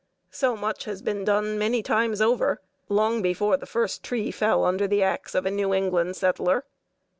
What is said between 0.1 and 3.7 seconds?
So much had been done many times over, long before the